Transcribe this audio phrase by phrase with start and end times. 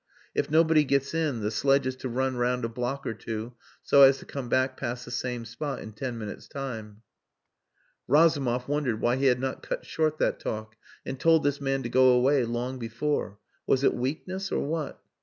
[0.33, 3.53] If nobody gets in, the sledge is to run round a block or two,
[3.83, 7.03] so as to come back past the same spot in ten minutes' time.'"
[8.07, 10.75] Razumov wondered why he had not cut short that talk
[11.05, 13.37] and told this man to go away long before.
[13.67, 14.99] Was it weakness or what?